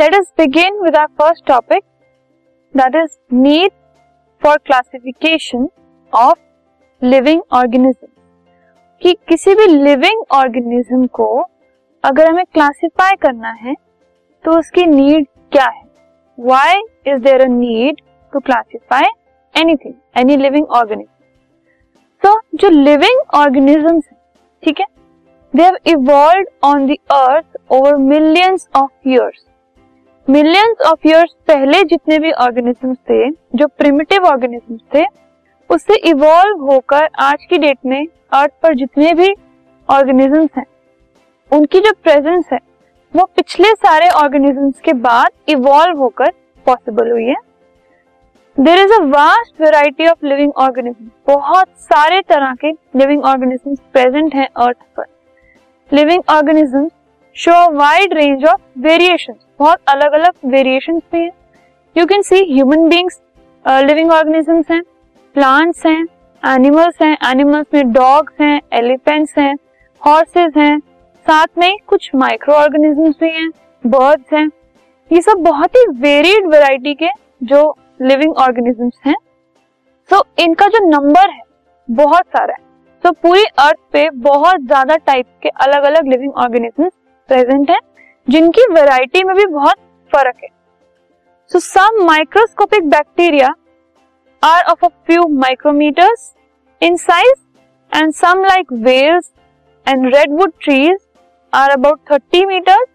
[0.00, 1.82] Let us begin with our first topic
[2.74, 3.70] that is need
[4.42, 5.66] for classification
[6.14, 6.38] of
[7.02, 8.08] living organism.
[9.02, 11.26] कि किसी भी living organism को
[12.04, 13.74] अगर हमें क्लासिफाई करना है
[14.44, 15.82] तो उसकी नीड क्या है?
[16.38, 18.00] Why is there a need
[18.32, 19.10] to classify
[19.54, 21.12] anything any living organism
[22.22, 24.18] तो जो लिविंग ऑर्गेनिजम्स है,
[24.62, 24.86] ठीक है?
[25.54, 29.44] They have evolve on the earth over millions of years
[30.30, 35.04] millions of years पहले जितने भी ऑर्गेनिजम्स थे, जो प्रिमिटिव ऑर्गेनिजम्स थे,
[35.70, 39.28] उससे इवॉल्व होकर आज की डेट में अर्थ पर जितने भी
[39.88, 40.64] ऑर्गेनिजम्स हैं,
[41.52, 42.58] उनकी जो प्रेजेंस है,
[43.14, 46.30] वो पिछले सारे ऑर्गेनिजम्स के बाद इवॉल्व होकर
[46.66, 47.36] पॉसिबल हुई है।
[48.56, 54.34] There is a vast variety of living organism बहुत सारे तरह के लिविंग ऑर्गेनिजम्स प्रेजेंट
[54.34, 55.06] हैं अर्थ पर।
[55.90, 56.90] Living organisms
[57.36, 61.30] show wide range of variation बहुत अलग अलग वेरिएशन भी हैं।
[61.96, 63.20] You can see human beings
[63.84, 64.82] living organisms हैं
[65.34, 66.02] प्लांट्स हैं
[66.42, 69.54] एनिमल्स हैं एनिमल्स में डॉग्स हैं एलिफेंट्स हैं
[70.02, 70.78] हॉर्सेस हैं
[71.26, 73.48] साथ में कुछ माइक्रो ऑर्गेनिजम्स भी हैं
[73.84, 74.46] बर्ड्स हैं।
[75.10, 77.08] ये सब बहुत ही वेरिड वैरायटी के
[77.44, 77.64] जो
[78.02, 79.16] लिविंग ऑर्गेनिजम्स हैं।
[80.10, 81.42] सो so, इनका जो नंबर है
[81.88, 82.64] बहुत सारा है।
[83.04, 86.92] सो so, पूरी अर्थ पे बहुत ज़्यादा टाइप के अलग अलग लिविंग ऑर्गेनिजम्स
[87.30, 87.80] प्रेजेंट हैं,
[88.28, 89.76] जिनकी वैरायटी में भी बहुत
[90.12, 90.48] फ़र्क है।
[91.50, 93.48] So some microscopic bacteria
[94.42, 96.32] are of a few micrometres
[96.82, 97.38] in size
[97.92, 99.32] and some like whales
[99.86, 100.98] and redwood trees
[101.52, 102.86] are about 30 metres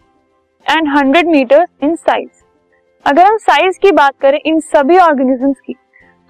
[0.66, 2.30] and 100 metres in size
[3.06, 5.75] अगर हम साइज़ की बात करें इन सभी ऑर्गेनिजम्स की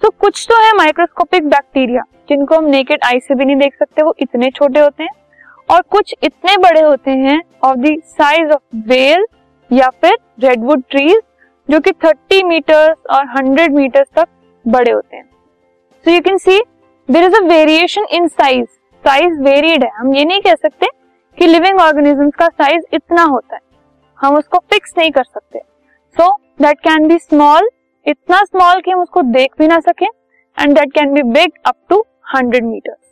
[0.02, 4.02] तो कुछ तो है माइक्रोस्कोपिक बैक्टीरिया जिनको हम नेकेड आई से भी नहीं देख सकते,
[4.02, 5.10] वो इतने छोटे होते हैं।
[5.68, 9.24] और कुछ इतने बड़े होते हैं of the size of whale
[9.70, 11.20] या फिर रेडवुड ट्रीज
[11.68, 14.28] जो कि 30 मीटर और 100 मीटर्स तक
[14.64, 15.24] बड़े होते हैं।
[16.04, 16.58] So you can see
[17.08, 18.66] there is a variation in size
[19.04, 20.86] size varied है। हम ये नहीं कह सकते
[21.38, 23.60] कि लिविंग ऑर्गेनिजम्स का साइज़ इतना होता है।
[24.18, 25.58] हम उसको फिक्स नहीं कर सकते।
[26.16, 26.32] So
[26.62, 27.68] that can be small
[28.06, 31.76] इतना स्मॉल कि हम उसको देख भी ना सकें and that can be big up
[31.88, 32.04] to
[32.34, 33.04] hundred metres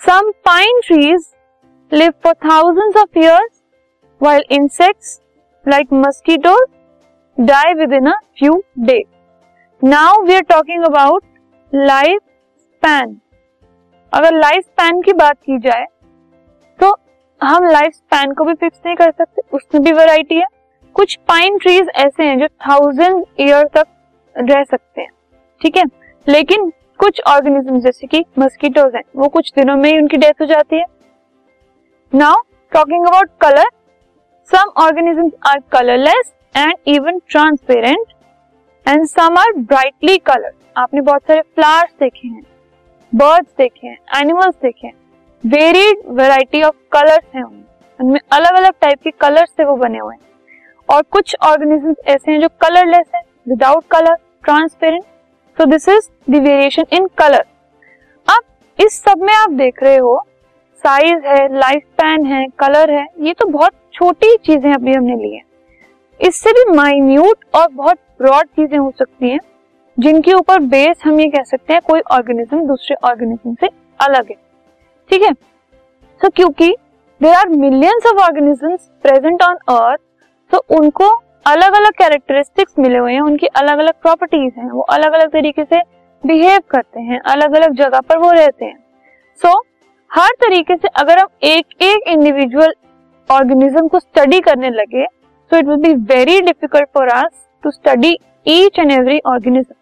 [0.00, 1.26] some pine trees
[1.92, 3.62] live for thousands of years
[4.20, 5.08] while insects,
[5.66, 6.68] like mosquitoes,
[7.38, 8.54] die within a few
[8.86, 9.08] days.
[9.82, 11.26] Now we are talking about
[11.72, 12.22] life
[12.62, 13.12] span.
[14.12, 15.84] अगर life span की बात की जाए
[16.78, 16.94] तो
[17.40, 20.46] हम life span को भी fix नहीं कर सकते। उसमें भी वैरायटी है।
[20.96, 23.86] कुछ पाइन ट्रीज ऐसे हैं जो थाउज़ेंड ईयर तक
[24.36, 25.10] रह सकते हैं।
[25.60, 25.84] ठीक है?
[26.28, 30.46] लेकिन कुछ ऑर्गेनिज्म जैसे कि मस्कीटोज हैं, वो कुछ दिनों में ही उनकी डेथ हो
[30.46, 30.84] जाती है।
[32.12, 32.34] Now
[32.72, 33.68] talking about colour
[34.50, 38.12] some organisms are colourless and even transparent
[38.86, 42.42] and some are brightly colour आपने बहुत सारे फ्लावर्स देखे हैं
[43.12, 44.94] बर्ड्स देखे हैं एनिमल्स देखे हैं
[45.44, 50.14] वेरिड वेराइटी ऑफ़ कलर्स हैं उनमें। अलग अलग टाइप के कलर से वो बने हुए
[50.14, 50.20] हैं।
[50.88, 55.04] और कुछ ऑर्गेनिज्म ऐसे हैं जो कलरलेस है without colour transparent
[55.58, 57.44] so this is the variation in colour
[58.28, 58.42] अब,
[58.78, 60.16] इस सब में आप देख रहे हो
[60.86, 65.34] साइज़ है लाइफ स्पैन है कलर है ये तो बहुत छोटी चीज़ें अभी हमने ली
[65.34, 65.40] है।
[66.20, 69.40] इससे भी माइन्यूट और बहुत ब्रॉड चीज़ें हो सकती हैं
[69.98, 73.68] जिनके ऊपर बेस हम ये कह सकते हैं कोई ऑर्गेनिज्म दूसरे ऑर्गेनिज्म से
[74.00, 74.36] अलग है।
[75.10, 75.32] ठीक है?
[75.32, 76.70] सो क्योंकि
[77.20, 80.00] there are millions of organisms present on earth
[80.52, 81.10] तो उनको
[81.46, 85.64] अलग अलग कैरेक्टरिस्टिक्स मिले हुए हैं उनकी अलग अलग प्रॉपर्टीज़ हैं वो अलग अलग तरीके
[85.64, 85.80] से
[86.24, 88.78] बिहेव करते हैं अलग अलग जगह पर वो रहते हैं।
[89.40, 89.64] सो so,
[90.10, 92.74] हर तरीके से अगर हम एक एक इंडिविजुअल
[93.30, 97.30] ऑर्गेनिज्म को स्टडी करने लगे so it will be very difficult for us
[97.64, 99.74] to study each and every organism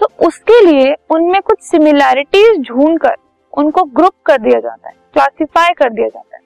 [0.00, 3.14] तो उसके लिए उनमें कुछ सिमिलैरिटीज ढूंढ कर
[3.52, 6.42] उनको ग्रुप कर दिया जाता है क्लासिफाई कर दिया जाता है।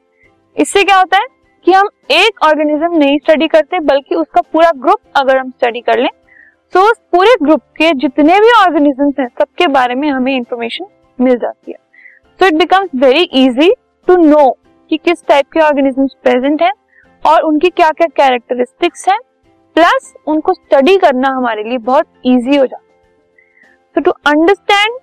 [0.57, 1.27] इससे क्या होता है
[1.67, 5.99] कि हम एक ऑर्गेनिज्म नहीं स्टडी करते, बल्कि उसका पूरा ग्रुप अगर हम स्टडी कर
[5.99, 6.11] लें
[6.75, 10.87] तो उस पूरे ग्रुप के जितने भी ऑर्गेनिजम्स हैं, सबके बारे में हमें इंफॉर्मेशन
[11.19, 11.79] मिल जाती है।
[12.41, 13.71] So it becomes very easy
[14.09, 14.51] to know
[14.91, 16.73] कि किस टाइप के ऑर्गेनिजम्स प्रेजेंट हैं
[17.25, 19.19] और उनकी क्या क्या कैरेक्टरिस्टिक्स हैं
[19.77, 22.85] प्लस उनको स्टडी करना हमारे लिए बहुत इजी हो जाता
[23.97, 24.99] है। To understand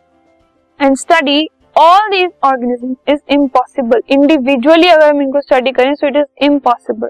[0.79, 6.15] and study all these organism is impossible individually अगर हम इनको स्टडी करें so it
[6.15, 7.09] is impossible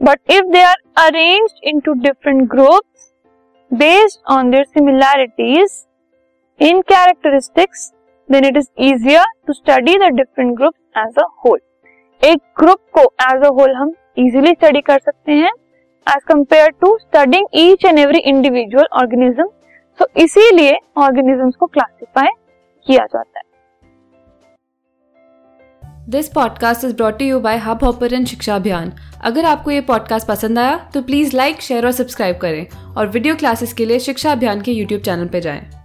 [0.00, 3.10] but if they are arrange into different groups
[3.70, 5.84] based on their similarities
[6.60, 7.90] in characteristics
[8.28, 11.58] then it is easier to study the different group as a whole
[12.22, 15.50] एक group को as a whole हम easily study कर सकते हैं
[16.06, 19.48] as compare to studying each and every individual organism
[19.98, 22.28] तो इसीलिए organisms को classify
[22.86, 23.46] किया जाता है।
[26.10, 28.92] This podcast is brought you by Hubhopper Shiksha Abhiyan
[29.24, 33.34] अगर आपको ये पॉडकास्ट पसंद आया तो प्लीज़ लाइक शेयर और सब्सक्राइब करें। और वीडियो
[33.36, 35.77] क्लासेस के लिए शिक्षा अभियान के यूट्यूब चैनल पर जाएँ।